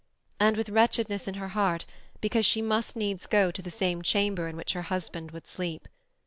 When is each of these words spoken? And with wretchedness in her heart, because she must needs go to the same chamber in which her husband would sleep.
And 0.39 0.57
with 0.57 0.69
wretchedness 0.69 1.27
in 1.27 1.35
her 1.35 1.49
heart, 1.49 1.85
because 2.21 2.43
she 2.43 2.59
must 2.59 2.95
needs 2.95 3.27
go 3.27 3.51
to 3.51 3.61
the 3.61 3.69
same 3.69 4.01
chamber 4.01 4.47
in 4.47 4.55
which 4.55 4.73
her 4.73 4.81
husband 4.89 5.29
would 5.29 5.45
sleep. 5.45 5.87